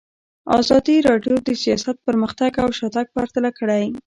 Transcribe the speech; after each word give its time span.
ازادي 0.59 0.95
راډیو 1.09 1.35
د 1.47 1.49
سیاست 1.63 1.97
پرمختګ 2.07 2.51
او 2.63 2.69
شاتګ 2.77 3.05
پرتله 3.15 3.49
کړی. 3.59 3.83